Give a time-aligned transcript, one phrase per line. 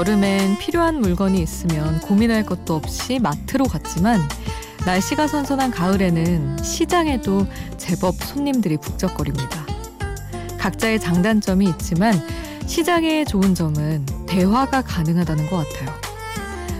[0.00, 4.18] 여름엔 필요한 물건이 있으면 고민할 것도 없이 마트로 갔지만
[4.86, 9.66] 날씨가 선선한 가을에는 시장에도 제법 손님들이 북적거립니다.
[10.58, 12.14] 각자의 장단점이 있지만
[12.64, 15.94] 시장의 좋은 점은 대화가 가능하다는 것 같아요.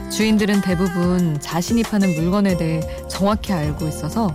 [0.09, 4.35] 주인들은 대부분 자신이 파는 물건에 대해 정확히 알고 있어서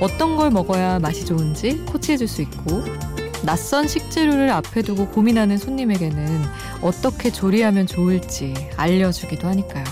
[0.00, 2.82] 어떤 걸 먹어야 맛이 좋은지 코치해 줄 수 있고
[3.42, 6.42] 낯선 식재료를 앞에 두고 고민하는 손님에게는
[6.82, 9.84] 어떻게 조리하면 좋을지 알려주기도 하니까요.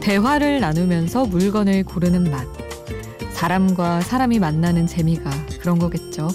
[0.00, 2.46] 대화를 나누면서 물건을 고르는 맛.
[3.32, 6.28] 사람과 사람이 만나는 재미가 그런 거겠죠.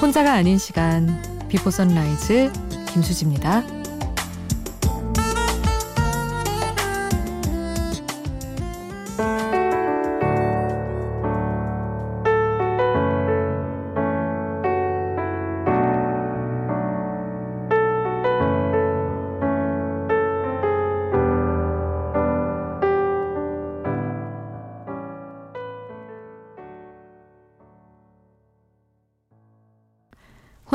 [0.00, 2.52] 혼자가 아닌 시간, Before Sunrise
[2.92, 3.75] 김수지입니다.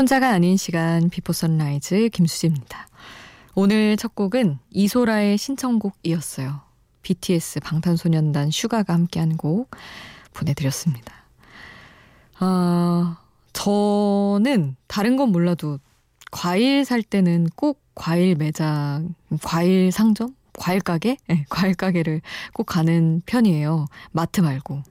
[0.02, 2.88] 혼자가 아닌 시간 Before Sunrise 김수지입니다.
[3.54, 6.60] 오늘 첫 곡은 이소라의 신청곡이었어요.
[7.04, 9.70] BTS 방탄소년단 슈가가 함께한 곡
[10.34, 11.14] 보내드렸습니다.
[12.40, 13.20] 아,
[13.54, 15.78] 저는 다른 건 몰라도
[16.32, 19.14] 과일 살 때는 꼭 과일 매장,
[19.44, 20.36] 과일 상점?
[20.54, 21.18] 과일 가게?
[21.28, 22.22] 네, 과일 가게를
[22.54, 23.86] 꼭 가는 편이에요.
[24.14, 24.82] 마트 말고.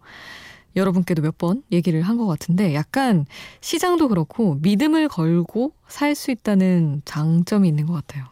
[0.81, 3.25] 여러분께도 몇 번 얘기를 한 것 같은데 약간
[3.61, 8.25] 시장도 그렇고 믿음을 걸고 살 수 있다는 장점이 있는 것 같아요.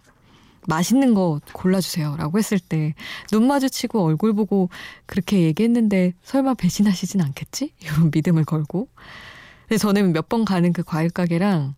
[0.67, 2.17] 맛있는 거 골라주세요.
[2.19, 2.95] 라고 했을 때
[3.33, 4.69] 눈 마주치고 얼굴 보고
[5.07, 7.73] 그렇게 얘기했는데 설마 배신하시진 않겠지?
[7.81, 8.89] 이런 믿음을 걸고.
[9.69, 11.75] 근데 저는 몇 번 가는 그 과일 가게랑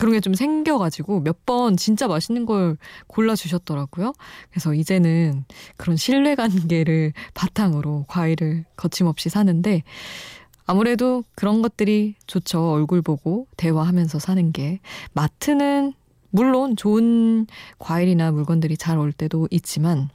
[0.00, 4.12] 그런 게 좀 생겨가지고 몇 번 진짜 맛있는 걸 골라주셨더라고요.
[4.50, 5.44] 그래서 이제는
[5.76, 9.82] 그런 신뢰관계를 바탕으로 과일을 거침없이 사는데
[10.66, 12.70] 아무래도 그런 것들이 좋죠.
[12.72, 14.80] 얼굴 보고 대화하면서 사는 게.
[15.12, 15.92] 마트는
[16.30, 17.46] 물론 좋은
[17.78, 20.10] 과일이나 물건들이 잘 올 때도 있지만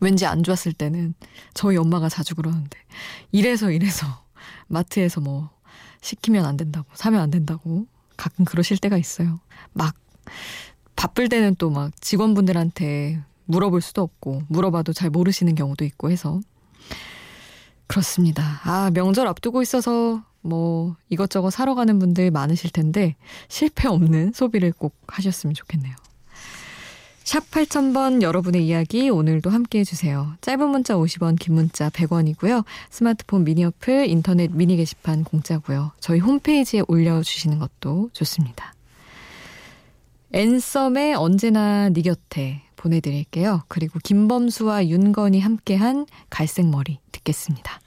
[0.00, 1.14] 왠지 안 좋았을 때는
[1.52, 2.78] 저희 엄마가 자주 그러는데
[3.32, 4.06] 이래서 이래서
[4.68, 5.50] 마트에서 뭐
[6.00, 7.86] 시키면 안 된다고 사면 안 된다고
[8.18, 9.40] 가끔 그러실 때가 있어요.
[9.72, 9.94] 막
[10.96, 16.40] 바쁠 때는 또 막 직원분들한테 물어볼 수도 없고 물어봐도 잘 모르시는 경우도 있고 해서
[17.86, 18.60] 그렇습니다.
[18.64, 23.16] 아, 명절 앞두고 있어서 뭐 이것저것 사러 가는 분들 많으실 텐데
[23.48, 25.94] 실패 없는 소비를 꼭 하셨으면 좋겠네요.
[27.28, 30.32] 샵 8000번 여러분의 이야기 오늘도 함께 해주세요.
[30.40, 32.64] 짧은 문자 50원, 긴 문자 100원이고요.
[32.88, 35.92] 스마트폰 미니 어플, 인터넷 미니 게시판 공짜고요.
[36.00, 38.72] 저희 홈페이지에 올려주시는 것도 좋습니다.
[40.32, 43.62] 앤썸의 언제나 네 곁에 보내드릴게요.
[43.68, 47.78] 그리고 김범수와 윤건이 함께한 갈색머리 듣겠습니다.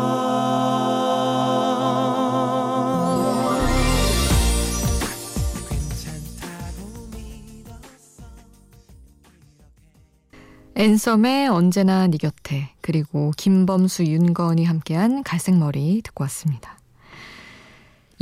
[10.74, 16.81] 앤썸의 언제나 네 곁에 그리고 김범수 윤건이 함께한 갈색머리 듣고 왔습니다.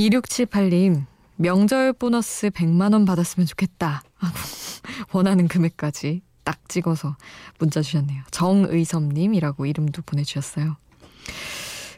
[0.01, 1.05] 2678님,
[1.37, 4.03] 명절 보너스 100만원 받았으면 좋겠다.
[5.13, 7.17] 원하는 금액까지 딱 찍어서
[7.59, 8.23] 문자 주셨네요.
[8.31, 10.77] 정의섭님이라고 이름도 보내주셨어요.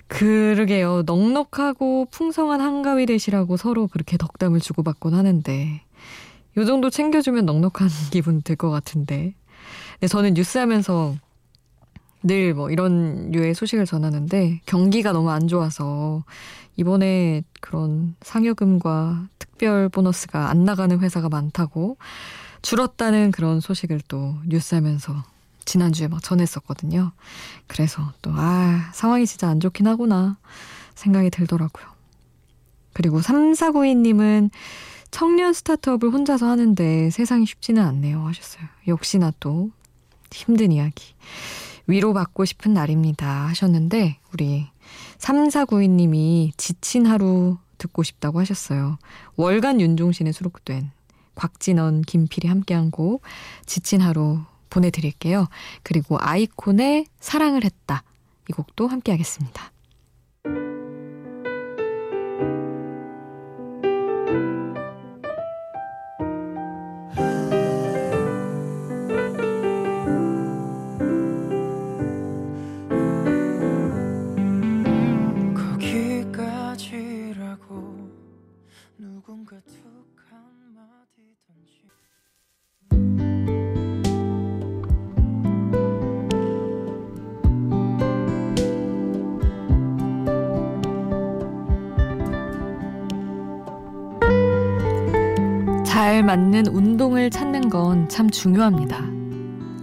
[0.09, 1.05] 그러게요.
[1.07, 5.83] 넉넉하고 풍성한 한가위 되시라고 서로 그렇게 덕담을 주고받곤 하는데,
[6.57, 9.35] 요 정도 챙겨주면 넉넉한 기분 들 것 같은데.
[10.01, 11.15] 네, 저는 뉴스 하면서
[12.25, 16.25] 늘 뭐 이런 류의 소식을 전하는데, 경기가 너무 안 좋아서
[16.77, 21.97] 이번에 그런 상여금과 특별 보너스가 안 나가는 회사가 많다고
[22.63, 25.25] 줄었다는 그런 소식을 또 뉴스하면서
[25.65, 27.13] 지난주에 막 전했었거든요.
[27.67, 30.39] 그래서 또, 아, 상황이 진짜 안 좋긴 하구나
[30.95, 31.87] 생각이 들더라고요.
[32.93, 34.51] 그리고 3492님은
[35.11, 38.65] 청년 스타트업을 혼자서 하는데 세상이 쉽지는 않네요 하셨어요.
[38.89, 39.71] 역시나 또
[40.33, 41.15] 힘든 이야기.
[41.87, 44.67] 위로받고 싶은 날입니다 하셨는데, 우리
[45.19, 48.99] 3492님이 지친 하루 듣고 싶다고 하셨어요.
[49.37, 50.91] 월간 윤종신에 수록된
[51.35, 53.23] 곽진원, 김필이 함께한 곡
[53.67, 54.41] 지친 하루
[54.71, 55.49] 보내드릴게요.
[55.83, 58.05] 그리고 아이콘의 사랑을 했다.
[58.49, 59.73] 이 곡도 함께 하겠습니다.
[96.23, 99.05] 잘 맞는 운동을 찾는 건 참 중요합니다.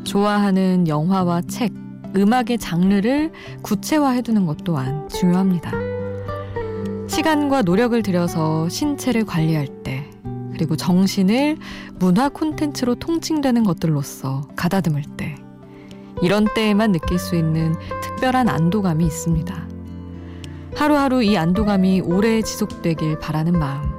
[0.06, 1.74] 좋아하는 영화와 책,
[2.16, 5.74] 음악의 장르를 구체화해두는 것 또한 중요합니다.
[7.08, 10.10] 시간과 노력을 들여서 신체를 관리할 때,
[10.54, 11.58] 그리고 정신을
[12.00, 15.36] 문화 콘텐츠로 통칭되는 것들로서 가다듬을 때,
[16.22, 19.68] 이런 때에만 느낄 수 있는 특별한 안도감이 있습니다.
[20.78, 23.99] 하루하루 이 안도감이 오래 지속되길 바라는 마음.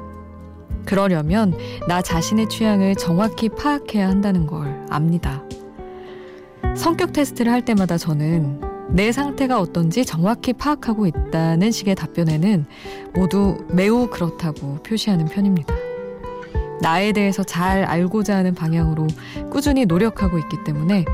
[0.91, 1.57] 그러려면
[1.87, 5.45] 나 자신의 취향을 정확히 파악해야 한다는 걸 압니다.
[6.75, 8.61] 성격 테스트를 할 때마다 저는
[8.91, 12.67] 내 상태가 어떤지 정확히 파악하고 있다는 식의 답변에는
[13.15, 15.73] 모두 매우 그렇다고 표시하는 편입니다.
[16.83, 19.07] 나에 대해서 잘 알고자 하는 방향으로
[19.49, 21.05] 꾸준히 노력하고 있기 때문에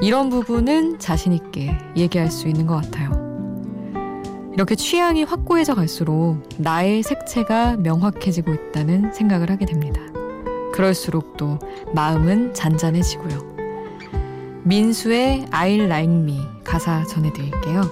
[0.00, 3.25] 이런 부분은 자신있게 얘기할 수 있는 것 같아요.
[4.56, 10.00] 이렇게 취향이 확고해져 갈수록 나의 색채가 명확해지고 있다는 생각을 하게 됩니다.
[10.72, 11.58] 그럴수록 또
[11.94, 13.56] 마음은 잔잔해지고요.
[14.64, 17.82] 민수의 I like me 가사 전해드릴게요.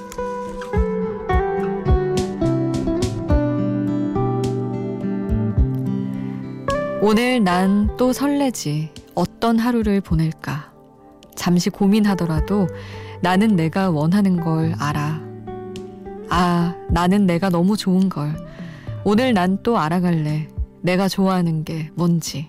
[7.03, 8.91] 오늘 난 또 설레지.
[9.15, 10.73] 어떤 하루를 보낼까.
[11.37, 12.69] 잠시 고민하더라도
[13.21, 15.24] 나는 내가 원하는 걸 알아.
[16.31, 18.35] 아, 나는 내가 너무 좋은 걸.
[19.05, 20.49] 오늘 난 또 알아갈래.
[20.83, 22.49] 내가 좋아하는 게 뭔지.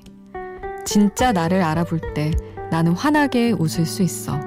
[0.86, 2.32] 진짜 나를 알아볼 때
[2.72, 4.40] 나는 환하게 웃을 수 있어.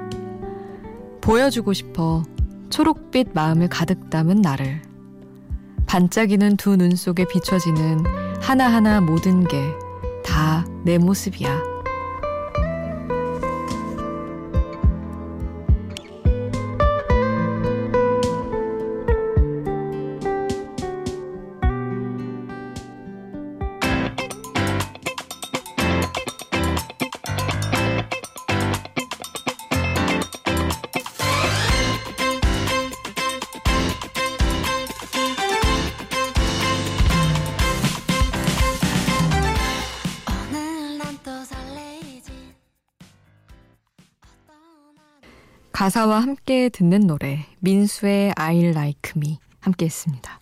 [1.20, 2.22] 보여주고 싶어.
[2.70, 4.82] 초록빛 마음을 가득 담은 나를.
[5.86, 8.04] 반짝이는 두 눈 속에 비춰지는
[8.40, 9.58] 하나하나 모든 게
[10.24, 11.62] 다 내 모습이야.
[45.98, 50.40] 가사와 함께 듣는 노래 민수의 I Like Me 함께 했습니다.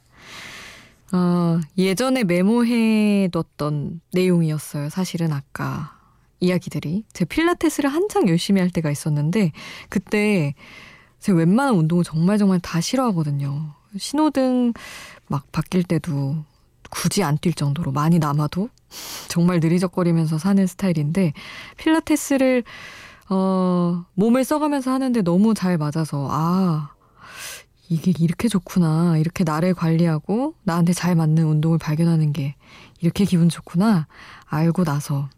[1.12, 4.90] 어, 예전에 메모해 뒀던 내용이었어요.
[4.90, 5.98] 사실은 아까
[6.40, 9.52] 이야기들이 제 필라테스를 한창 열심히 할 때가 있었는데
[9.88, 10.54] 그때
[11.20, 13.72] 제가 웬만한 운동을 정말 정말 다 싫어하거든요.
[13.96, 14.74] 신호등
[15.26, 16.36] 막 바뀔 때도
[16.90, 18.68] 굳이 안 뛸 정도로 많이 남아도
[19.28, 21.32] 정말 느리적거리면서 사는 스타일인데
[21.78, 22.62] 필라테스를
[23.28, 26.94] 어, 몸을 써가면서 하는데 너무 잘 맞아서, 아,
[27.88, 29.16] 이게 이렇게 좋구나.
[29.18, 32.56] 이렇게 나를 관리하고 나한테 잘 맞는 운동을 발견하는 게
[33.00, 34.06] 이렇게 기분 좋구나.
[34.46, 35.28] 알고 나서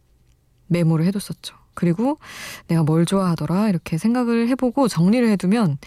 [0.68, 1.56] 메모를 해뒀었죠.
[1.74, 2.18] 그리고
[2.66, 3.68] 내가 뭘 좋아하더라.
[3.68, 5.78] 이렇게 생각을 해보고 정리를 해두면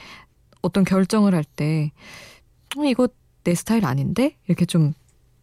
[0.61, 1.91] 어떤 결정을 할 때,
[2.77, 3.07] 어, 이거
[3.43, 4.35] 내 스타일 아닌데?
[4.47, 4.93] 이렇게 좀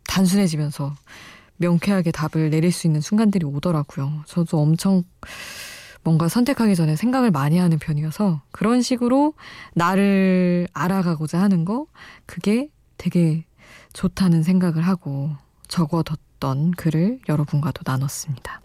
[0.07, 0.95] 단순해지면서
[1.57, 4.23] 명쾌하게 답을 내릴 수 있는 순간들이 오더라고요.
[4.27, 5.03] 저도 엄청
[6.03, 9.35] 뭔가 선택하기 전에 생각을 많이 하는 편이어서 그런 식으로
[9.75, 11.87] 나를 알아가고자 하는 거
[12.27, 13.45] 그게 되게
[13.93, 15.31] 좋다는 생각을 하고
[15.69, 18.61] 적어뒀던 글을 여러분과도 나눴습니다.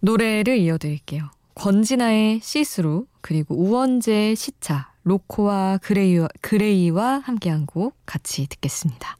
[0.00, 1.30] 노래를 이어드릴게요.
[1.54, 9.16] 권진아의 See Through 그리고 우원재의 시차 로코와 그레이와, 그레이와 함께한 곡 같이 듣겠습니다.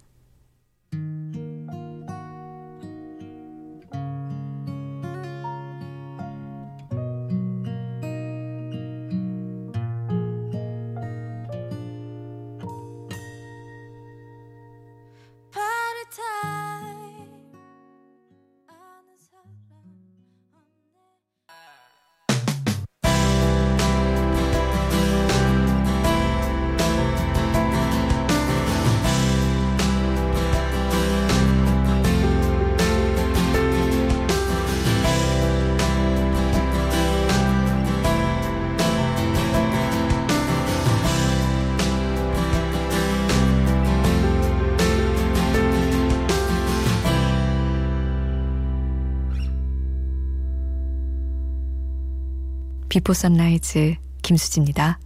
[52.88, 54.99] 비포 선라이즈 김수지입니다.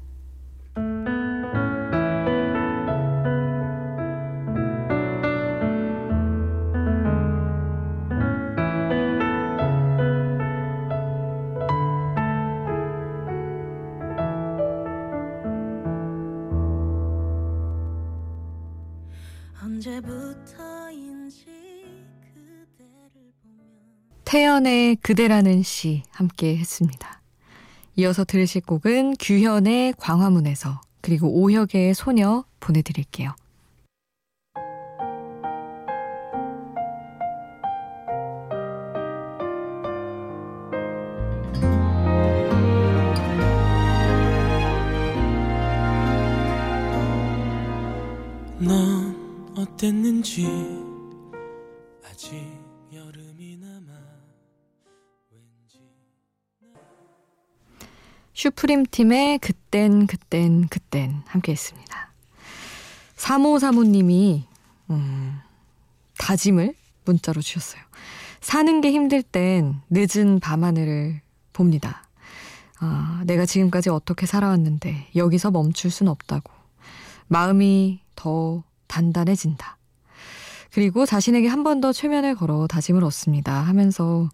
[24.24, 27.21] 태연의 그대라는 시 함께 했습니다.
[27.96, 33.34] 이어서 들으실 곡은 규현의 광화문에서 그리고 오혁의 소녀 보내드릴게요.
[48.58, 50.81] 넌 어땠는지
[58.42, 62.12] 슈프림 팀의 그땐 그땐 그땐 함께 했습니다.
[63.14, 64.42] 3535님이
[64.90, 65.38] 음,
[66.18, 67.80] 다짐을 문자로 주셨어요.
[68.40, 71.20] 사는 게 힘들 땐 늦은 밤하늘을
[71.52, 72.02] 봅니다.
[72.80, 76.52] 아, 내가 지금까지 어떻게 살아왔는데 여기서 멈출 순 없다고.
[77.28, 79.78] 마음이 더 단단해진다.
[80.72, 83.60] 그리고 자신에게 한 번 더 최면을 걸어 다짐을 얻습니다.
[83.60, 84.28] 하면서,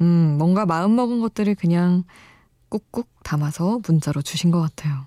[0.00, 2.04] 음, 뭔가 마음먹은 것들을 그냥
[2.68, 5.04] 꾹꾹 담아서 문자로 주신 것 같아요.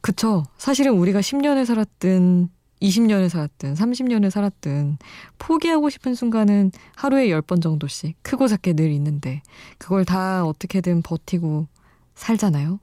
[0.00, 0.44] 그쵸.
[0.56, 2.48] 사실은 우리가 10년을 살았든,
[2.80, 4.98] 20년을 살았든, 30년을 살았든,
[5.38, 9.42] 포기하고 싶은 순간은 하루에 10번 정도씩 크고 작게 늘 있는데,
[9.78, 11.66] 그걸 다 어떻게든 버티고
[12.14, 12.80] 살잖아요.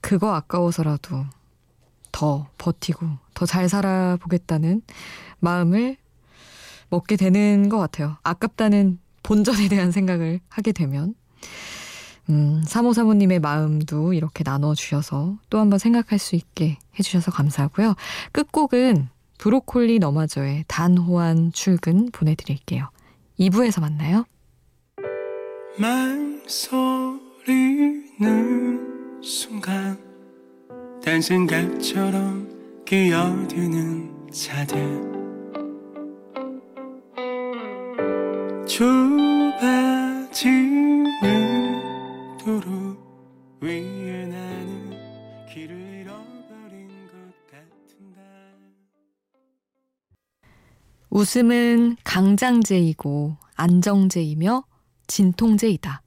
[0.00, 1.26] 그거 아까워서라도
[2.12, 4.82] 더 버티고 더 잘 살아보겠다는
[5.38, 5.96] 마음을
[6.90, 8.16] 먹게 되는 것 같아요.
[8.24, 11.14] 아깝다는 본전에 대한 생각을 하게 되면.
[12.30, 17.94] 음, 사모 사모님의 마음도 이렇게 나눠주셔서 또 한번 생각할 수 있게 해주셔서 감사하고요.
[18.32, 19.08] 끝곡은
[19.38, 22.90] 브로콜리 너마저의 단호한 출근 보내드릴게요.
[23.38, 24.26] 2부에서 만나요.
[25.78, 26.42] 말소리는
[29.22, 29.96] 순간
[31.04, 35.08] 딴 생각처럼 끼어드는 차들
[38.66, 40.67] 좁아지는
[42.48, 42.96] 도로
[43.60, 47.12] 위에 나는 길을 잃어버린 것
[47.50, 48.22] 같은가
[51.10, 54.64] 웃음은 강장제이고 안정제이며
[55.08, 56.00] 진통제이다.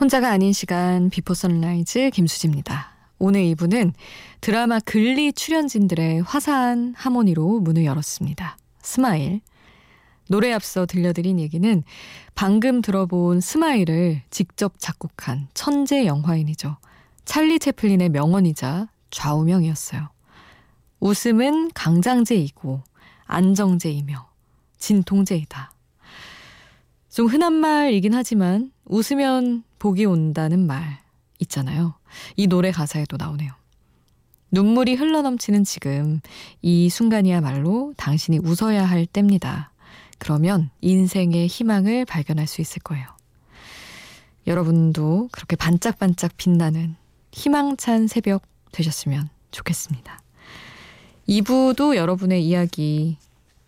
[0.00, 2.94] 혼자가 아닌 시간 Before Sunrise 김수지입니다.
[3.18, 3.92] 오늘 2부는
[4.40, 8.56] 드라마 Glee 출연진들의 화사한 하모니로 문을 열었습니다.
[8.80, 9.42] Smile.
[10.26, 11.82] 노래 앞서 들려드린 얘기는
[12.34, 16.78] 방금 들어본 Smile을 직접 작곡한 천재 영화인이죠.
[17.26, 20.08] 찰리 채플린의 명언이자 좌우명이었어요.
[21.00, 22.82] 웃음은 강장제이고
[23.26, 24.30] 안정제이며
[24.78, 25.72] 진통제이다.
[27.10, 31.00] 좀 흔한 말이긴 하지만 웃으면 복이 온다는 말
[31.40, 31.94] 있잖아요.
[32.36, 33.50] 이 노래 가사에도 나오네요.
[34.52, 36.20] 눈물이 흘러넘치는 지금
[36.60, 39.72] 이 순간이야말로 당신이 웃어야 할 때입니다.
[40.18, 43.06] 그러면 인생의 희망을 발견할 수 있을 거예요.
[44.46, 46.96] 여러분도 그렇게 반짝반짝 빛나는
[47.32, 50.20] 희망찬 새벽 되셨으면 좋겠습니다.
[51.28, 53.16] 2부도 여러분의 이야기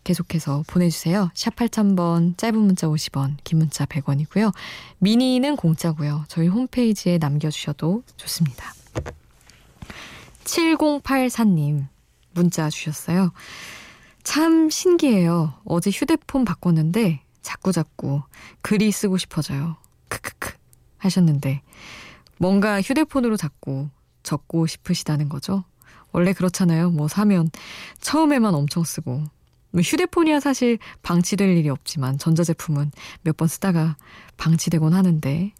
[0.04, 1.30] 계속해서 보내주세요.
[1.35, 4.52] 샵 8000번, 짧은 문자 50원, 긴 문자 100원이고요.
[4.99, 6.25] 미니는 공짜고요.
[6.28, 8.73] 저희 홈페이지에 남겨주셔도 좋습니다.
[10.44, 11.87] 7084님
[12.32, 13.32] 문자 주셨어요.
[14.25, 15.54] 참 신기해요.
[15.64, 18.23] 어제 휴대폰 바꿨는데 자꾸자꾸
[18.62, 19.76] 글이 쓰고 싶어져요.
[20.09, 20.54] 크크크
[20.99, 21.62] 하셨는데
[22.38, 23.88] 뭔가 휴대폰으로 자꾸
[24.23, 25.64] 적고 싶으시다는 거죠.
[26.12, 26.90] 원래 그렇잖아요.
[26.90, 27.50] 뭐 사면
[28.00, 29.25] 처음에만 엄청 쓰고 뭐
[29.80, 32.90] 휴대폰이야 사실 방치될 일이 없지만 전자제품은
[33.22, 33.96] 몇 번 쓰다가
[34.36, 35.52] 방치되곤 하는데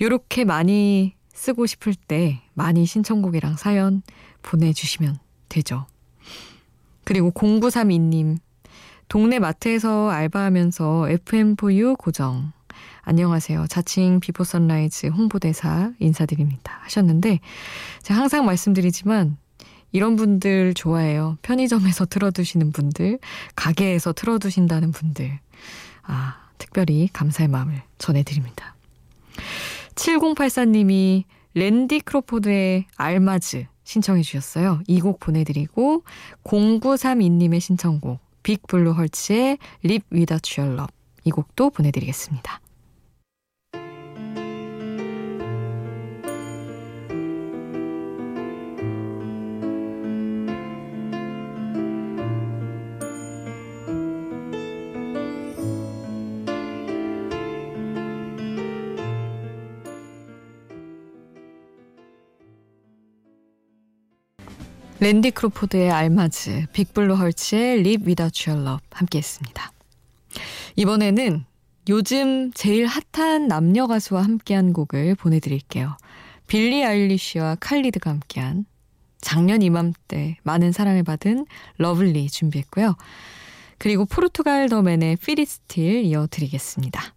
[0.00, 4.02] 요렇게 많이 쓰고 싶을 때 많이 신청곡이랑 사연
[4.42, 5.86] 보내주시면 되죠.
[7.04, 8.38] 그리고 0932님
[9.08, 12.52] 동네 마트에서 알바하면서 FM4U 고정
[13.02, 13.66] 안녕하세요.
[13.68, 16.78] 자칭 Before Sunrise 홍보대사 인사드립니다.
[16.82, 17.38] 하셨는데
[18.02, 19.36] 제가 항상 말씀드리지만
[19.92, 21.38] 이런 분들 좋아해요.
[21.42, 23.18] 편의점에서 틀어두시는 분들,
[23.54, 25.38] 가게에서 틀어두신다는 분들.
[26.02, 28.74] 아, 특별히 감사의 마음을 전해드립니다.
[29.94, 31.24] 7084님이
[31.54, 34.80] 랜디 크로포드의 Almaz 신청해 주셨어요.
[34.86, 36.02] 이 곡 보내드리고
[36.44, 40.90] 0932님의 신청곡 Big Blue Hearts의 Live Without Your Love
[41.24, 42.60] 이 곡도 보내드리겠습니다.
[64.98, 69.70] 랜디 크로포드의 Almaz, Big Blue Hearts의 Live Without Your Love 함께 했습니다.
[70.76, 71.44] 이번에는
[71.90, 75.98] 요즘 제일 핫한 남녀 가수와 함께한 곡을 보내드릴게요.
[76.46, 78.64] 빌리 아일리쉬와 칼리드가 함께한
[79.20, 81.46] 작년 이맘때 많은 사랑을 받은
[81.76, 82.96] Lovely 준비했고요.
[83.78, 87.15] 그리고 Portugal The Man의 Feel It Still 이어드리겠습니다.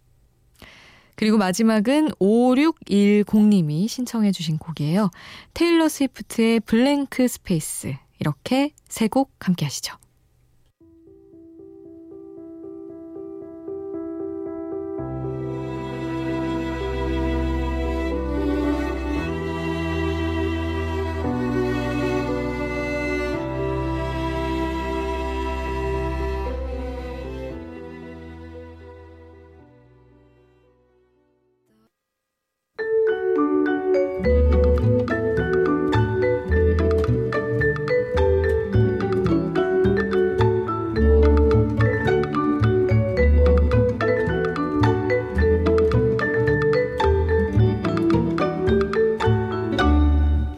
[1.20, 5.10] 그리고 마지막은 5610님이 신청해 주신 곡이에요.
[5.52, 9.96] 테일러 스위프트의 블랭크 스페이스 이렇게 세 곡 함께 하시죠.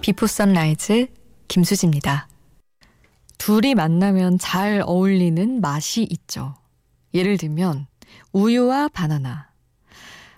[0.02, 1.06] Before Sunrise
[1.46, 2.26] 김수지입니다.
[3.38, 6.56] 둘이 만나면 잘 어울리는 맛이 있죠.
[7.14, 7.86] 예를 들면
[8.32, 9.52] 우유와 바나나.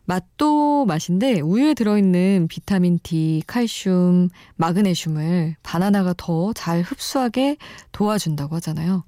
[0.05, 7.57] 맛도 맛인데 우유에 들어있는 비타민 D, 칼슘, 마그네슘을 바나나가 더 잘 흡수하게
[7.91, 9.05] 도와준다고 하잖아요.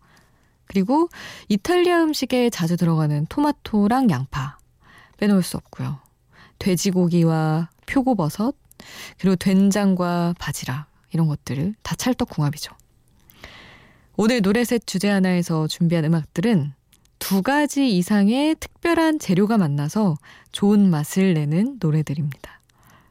[0.67, 1.11] 그리고
[1.51, 4.57] 이탈리아 음식에 자주 들어가는 토마토랑 양파
[5.19, 5.99] 빼놓을 수 없고요.
[6.59, 8.57] 돼지고기와 표고버섯,
[9.19, 12.73] 그리고 된장과 바지락 이런 것들을 다 찰떡궁합이죠.
[14.17, 16.73] 오늘 노래셋 주제 하나에서 준비한 음악들은
[17.19, 20.17] 두 가지 이상의 특별한 재료가 만나서
[20.53, 22.61] 좋은 맛을 내는 노래들입니다.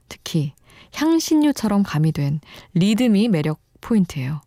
[0.10, 0.54] 특히
[0.94, 2.40] 향신료처럼 가미된
[2.74, 4.42] 리듬이 매력 포인트예요.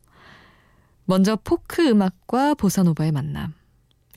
[1.05, 3.55] 먼저 포크 음악과 보사노바의 만남.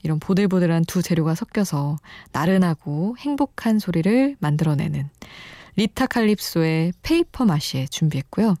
[0.02, 1.96] 이런 보들보들한 두 재료가 섞여서
[2.32, 5.08] 나른하고 행복한 소리를 만들어내는
[5.76, 8.56] 리타 칼립소의 Paper Mache 준비했고요.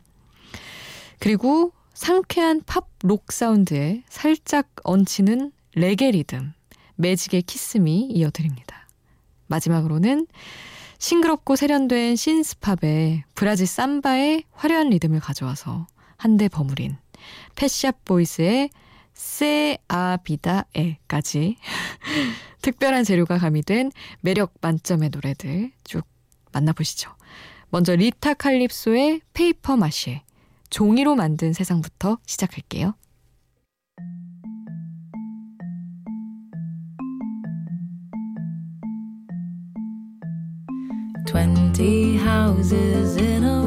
[1.18, 6.52] 그리고 상쾌한 팝 록 사운드에 살짝 얹히는 레게 리듬,
[6.94, 8.86] 매직의 Kiss Me 이어드립니다.
[9.48, 10.28] 마지막으로는
[10.98, 16.96] 싱그럽고 세련된 synth-pop에 브라질 삼바의 화려한 리듬을 가져와서 한데 버무린
[17.56, 18.70] Pet Shop Boys의
[19.14, 21.56] Se a vida é까지
[22.62, 26.06] 특별한 재료가 가미된 매력 만점의 노래들 쭉
[26.52, 27.10] 만나보시죠.
[27.70, 30.22] 먼저 리타 칼립소의 Paper Mache
[30.70, 32.94] 종이로 만든 세상부터 시작할게요.
[41.26, 43.61] Twenty houses in a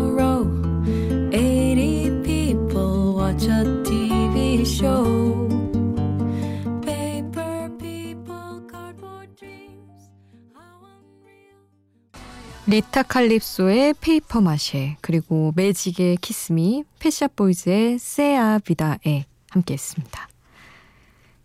[12.67, 19.25] 리타 칼립소의 Paper Mache 그리고 매직의 Kiss Me Pet Shop Boys의 Se a vida é
[19.51, 20.27] 함께 했습니다.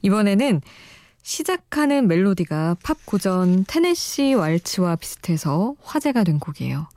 [0.01, 0.63] 이번에는
[1.23, 6.89] 시작하는 멜로디가 팝 고전 Tennessee Waltz와 비슷해서 화제가 된 곡이에요.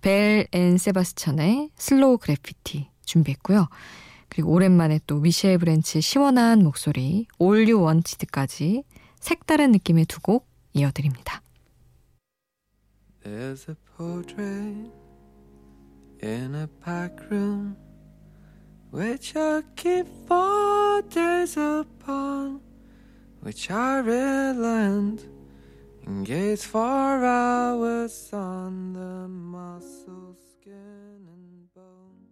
[0.00, 3.68] 벨 앤 세바스찬의 Slow Graffiti 준비했고요.
[4.28, 8.84] 그리고 오랜만에 또 미셸 브랜치의 시원한 목소리 All You Wanted까지
[9.18, 11.43] 색다른 느낌의 두 곡 이어드립니다.
[13.24, 14.92] There's a portrait
[16.20, 17.74] in a back room
[18.90, 22.60] which I keep four days upon,
[23.40, 25.26] which I relent
[26.04, 32.28] and gaze for hours on the muscle, skin and bone.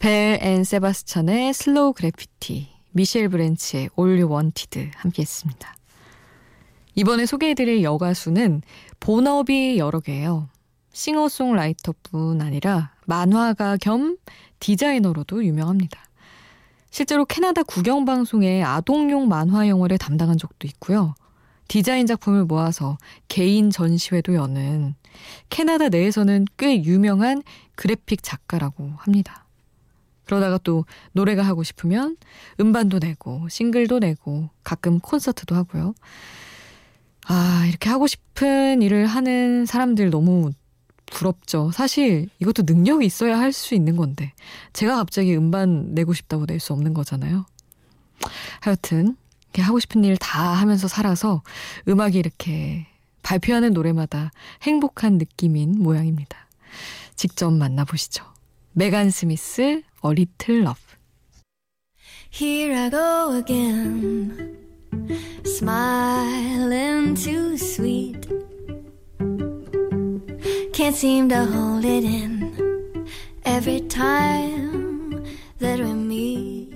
[0.00, 5.79] 벨 앤 세바스찬의 Slow Graffiti, 미셸 브랜치의 All You Wanted 함께했습니다.
[7.00, 8.60] 이번에 소개해드릴 여가수는
[9.00, 10.50] 본업이 여러 개예요.
[10.92, 14.18] 싱어송라이터뿐 아니라 만화가 겸
[14.58, 15.98] 디자이너로도 유명합니다.
[16.90, 21.14] 실제로 캐나다 국영방송의 아동용 만화 영화를 담당한 적도 있고요.
[21.68, 24.94] 디자인 작품을 모아서 개인 전시회도 여는
[25.48, 27.42] 캐나다 내에서는 꽤 유명한
[27.76, 29.46] 그래픽 작가라고 합니다.
[30.26, 32.18] 그러다가 또 노래가 하고 싶으면
[32.60, 35.94] 음반도 내고 싱글도 내고 가끔 콘서트도 하고요.
[37.32, 40.50] 아, 이렇게 하고 싶은 일을 하는 사람들 너무
[41.06, 41.70] 부럽죠.
[41.72, 44.32] 사실 이것도 능력이 있어야 할 수 있는 건데
[44.72, 47.46] 제가 갑자기 음반 내고 싶다고 낼 수 없는 거잖아요.
[48.60, 51.42] 하여튼 이렇게 하고 싶은 일 다 하면서 살아서
[51.88, 52.86] 음악이 이렇게
[53.22, 56.48] 발표하는 노래마다 행복한 느낌인 모양입니다.
[57.14, 58.24] 직접 만나보시죠.
[58.72, 60.82] 메간 스미스 A Little Love.
[62.32, 64.59] Here I go again,
[65.44, 68.28] smiling too sweet.
[70.72, 73.06] Can't seem to hold it in
[73.44, 75.24] every time
[75.58, 76.74] that we meet.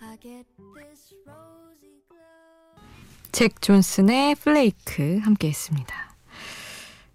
[0.00, 2.82] I get this rosy glow.
[3.32, 6.16] 잭 존슨의 Flake 함께 했습니다.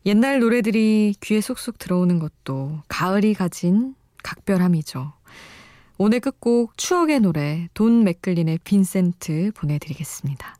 [0.06, 5.14] 옛날 노래들이 귀에 쏙쏙 들어오는 것도 가을이 가진 각별함이죠.
[6.04, 10.56] 오늘 끝곡 추억의 노래 돈 맥클린의 빈센트 보내드리겠습니다.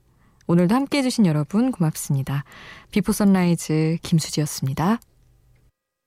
[0.46, 2.44] 오늘도 함께 해주신 여러분 고맙습니다.
[2.92, 5.00] Before Sunrise 김수지였습니다.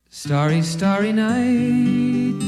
[0.08, 2.38] Starry, starry night.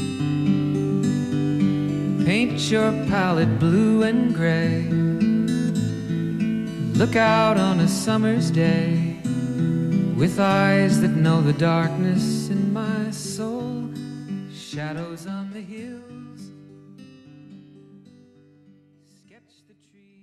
[2.23, 4.87] Paint your palette blue and gray.
[6.95, 9.19] Look out on a summer's day
[10.15, 13.89] with eyes that know the darkness in my soul.
[14.53, 16.06] Shadows on the hills.